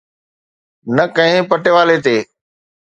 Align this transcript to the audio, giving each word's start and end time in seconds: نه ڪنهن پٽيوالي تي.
نه 0.95 1.03
ڪنهن 1.15 1.43
پٽيوالي 1.49 1.97
تي. 2.05 2.17